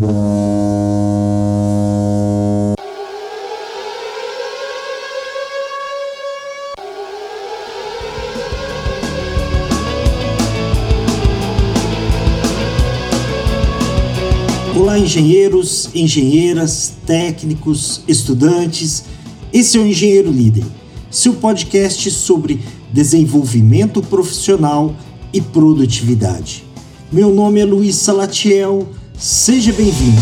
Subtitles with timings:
[0.00, 0.06] Olá,
[14.96, 19.02] engenheiros, engenheiras, técnicos, estudantes.
[19.52, 20.62] Esse é o Engenheiro Líder,
[21.10, 22.60] seu podcast sobre
[22.92, 24.94] desenvolvimento profissional
[25.32, 26.62] e produtividade.
[27.10, 28.86] Meu nome é Luiz Salatiel,
[29.18, 30.20] seja bem-vindo.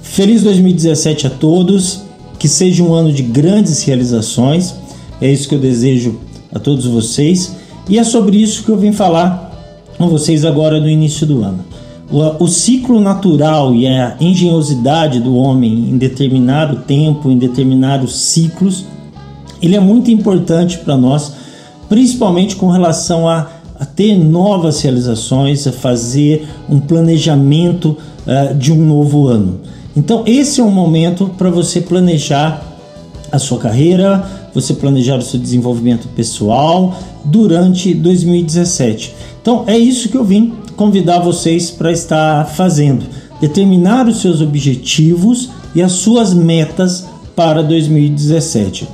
[0.00, 2.02] Feliz 2017 a todos
[2.38, 4.76] que seja um ano de grandes realizações.
[5.20, 6.20] É isso que eu desejo
[6.54, 7.56] a todos vocês.
[7.88, 9.50] E é sobre isso que eu vim falar
[9.98, 11.64] com vocês agora no início do ano.
[12.08, 18.84] O, ciclo natural e a engenhosidade do homem em determinado tempo, em determinados ciclos,
[19.60, 21.32] ele é muito importante para nós,
[21.88, 23.48] principalmente com relação a,
[23.78, 29.60] a, ter novas realizações, a fazer um planejamento uh, de um novo ano.
[29.96, 32.62] Então, esse é um momento para você planejar
[33.32, 39.12] a sua carreira, você planejar o seu desenvolvimento pessoal durante 2017.
[39.42, 43.06] Então, é isso que eu vim convidar vocês para estar fazendo.
[43.40, 48.88] Determinar os seus objetivos e as suas metas para 2017.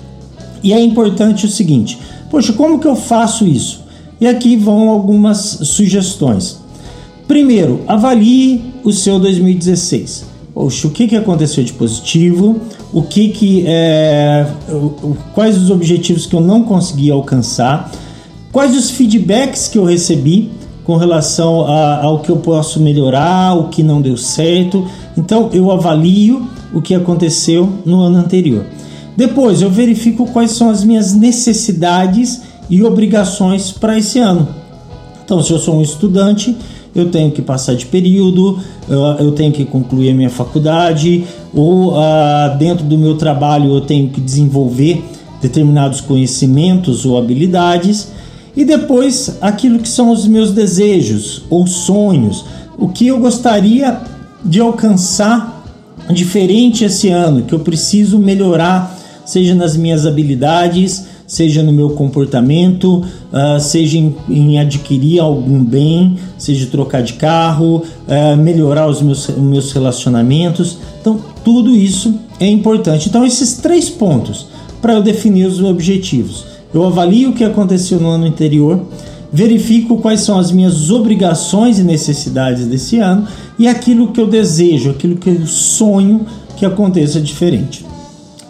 [0.62, 1.98] E é importante o seguinte:
[2.30, 3.82] poxa, como que eu faço isso?
[4.20, 6.60] E aqui vão algumas sugestões.
[7.26, 12.60] Primeiro, avalie o seu 2016 poxa, o que, que aconteceu de positivo,
[12.92, 14.46] o que que é,
[15.34, 17.90] quais os objetivos que eu não consegui alcançar,
[18.52, 20.50] quais os feedbacks que eu recebi
[20.84, 24.86] com relação a, ao que eu posso melhorar, o que não deu certo.
[25.16, 28.64] Então eu avalio o que aconteceu no ano anterior.
[29.16, 34.48] Depois eu verifico quais são as minhas necessidades e obrigações para esse ano.
[35.24, 36.56] Então, se eu sou um estudante,
[36.94, 38.58] eu tenho que passar de período,
[39.18, 44.08] eu tenho que concluir a minha faculdade, ou uh, dentro do meu trabalho eu tenho
[44.08, 45.02] que desenvolver
[45.40, 48.08] determinados conhecimentos ou habilidades,
[48.56, 52.44] e depois aquilo que são os meus desejos ou sonhos,
[52.78, 54.00] o que eu gostaria
[54.44, 55.62] de alcançar
[56.10, 62.98] diferente esse ano, que eu preciso melhorar, seja nas minhas habilidades, seja no meu comportamento,
[63.32, 69.28] uh, seja em, em, adquirir algum bem, seja trocar de carro, uh, melhorar os meus,
[69.28, 70.76] meus relacionamentos.
[71.00, 73.08] Então, tudo isso é importante.
[73.08, 74.46] Então, esses três pontos
[74.82, 76.51] para eu definir os objetivos.
[76.72, 78.80] Eu avalio o que aconteceu no ano anterior,
[79.32, 83.26] verifico quais são as minhas obrigações e necessidades desse ano
[83.58, 87.84] e aquilo que eu desejo, aquilo que eu sonho que aconteça diferente.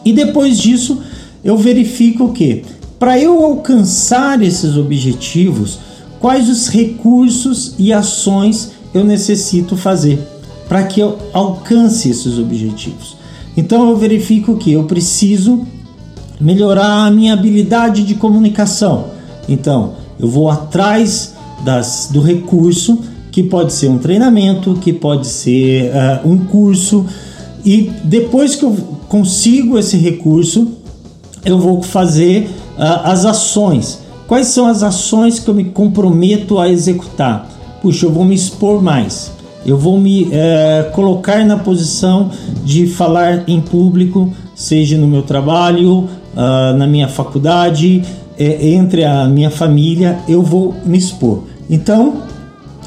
[0.05, 1.00] E depois disso,
[1.44, 2.62] eu verifico o que?
[2.99, 5.78] Para eu alcançar esses objetivos,
[6.21, 10.19] quais os recursos e ações eu necessito fazer
[10.69, 13.16] para que eu alcance esses objetivos.
[13.56, 15.66] Então eu verifico que eu preciso
[16.42, 19.06] melhorar a minha habilidade de comunicação.
[19.48, 22.98] Então eu vou atrás das, do recurso
[23.30, 27.06] que pode ser um treinamento, que pode ser uh, um curso
[27.64, 28.76] e depois que eu
[29.08, 30.69] consigo esse recurso
[31.44, 34.00] eu vou fazer uh, as ações.
[34.26, 37.48] Quais são as ações que eu me comprometo a executar?
[37.80, 39.31] Puxa, eu vou me expor mais.
[39.64, 42.30] Eu vou me uh, colocar na posição
[42.64, 48.03] de falar em público, seja no meu trabalho, uh, na minha faculdade,
[48.38, 51.44] eh, entre a minha família, eu vou me expor.
[51.68, 52.22] Então,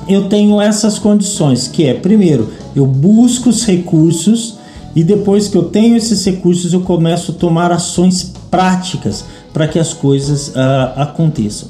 [0.07, 4.57] eu tenho essas condições, que é, primeiro, eu busco os recursos
[4.95, 9.79] e depois que eu tenho esses recursos, eu começo a tomar ações práticas para que
[9.79, 10.53] as coisas uh,
[10.95, 11.69] aconteçam.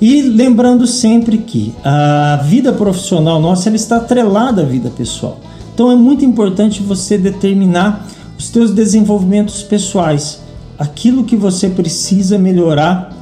[0.00, 5.40] E lembrando sempre que a vida profissional nossa ela está atrelada à vida pessoal.
[5.74, 8.06] Então é muito importante você determinar
[8.38, 10.40] os seus desenvolvimentos pessoais,
[10.78, 13.12] aquilo que você precisa melhorar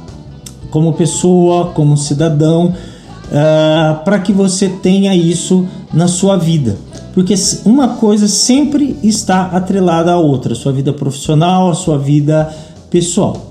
[0.69, 6.77] como pessoa, como cidadão, uh, para que você tenha isso na sua vida
[7.17, 7.33] porque
[7.65, 12.47] uma coisa sempre está atrelada à outra, sua vida profissional, a sua vida
[12.91, 13.49] pessoal.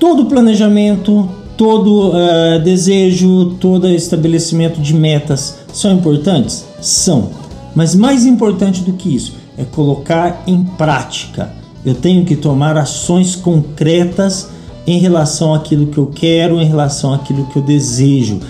[0.00, 1.28] todo planejamento,
[1.62, 6.64] todo uh, desejo, todo estabelecimento de metas são importantes?
[6.80, 7.30] São.
[7.72, 11.52] Mas mais importante do que isso é colocar em prática.
[11.86, 14.48] Eu tenho que tomar ações concretas
[14.84, 18.40] em relação àquilo que eu quero, em relação àquilo que eu desejo,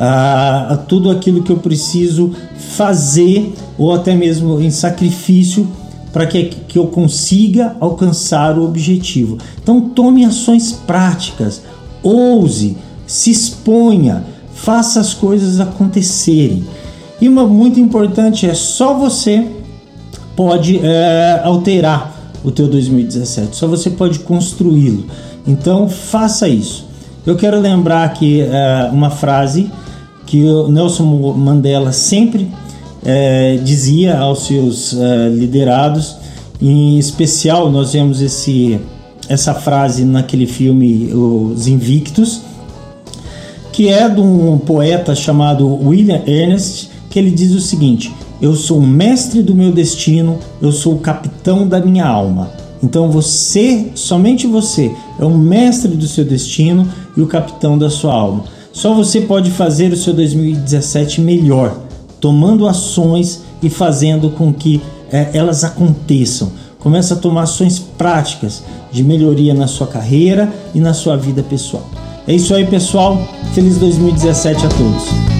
[0.00, 5.68] a, a tudo aquilo que eu preciso fazer ou até mesmo em sacrifício
[6.10, 9.36] para que, que eu consiga alcançar o objetivo.
[9.62, 11.60] Então tome ações práticas,
[12.06, 12.76] ouse,
[13.06, 14.24] se exponha,
[14.54, 16.64] faça as coisas acontecerem.
[17.20, 19.46] E uma muito importante é só você
[20.34, 22.14] pode é, alterar
[22.44, 25.06] o teu 2017, só você pode construí-lo.
[25.46, 26.86] Então faça isso.
[27.24, 29.70] Eu quero lembrar aqui é, uma frase
[30.26, 31.04] que o Nelson
[31.36, 32.50] Mandela sempre
[33.04, 36.16] é, dizia aos seus é, liderados.
[36.60, 38.80] Em especial, nós vemos esse,
[39.28, 42.42] essa frase naquele filme Os Invictos,
[43.72, 48.78] que é de um poeta chamado William Ernest, que ele diz o seguinte: Eu sou
[48.78, 52.50] o mestre do meu destino, eu sou o capitão da minha alma.
[52.82, 58.14] Então você, somente você, é o mestre do seu destino e o capitão da sua
[58.14, 58.44] alma.
[58.72, 61.78] Só você pode fazer o seu 2017 melhor,
[62.20, 64.80] tomando ações e fazendo com que
[65.10, 66.52] é, elas aconteçam.
[66.78, 68.62] Comece a tomar ações práticas
[68.96, 71.86] de melhoria na sua carreira e na sua vida pessoal.
[72.26, 73.20] É isso aí, pessoal.
[73.54, 75.35] Feliz 2017 a todos.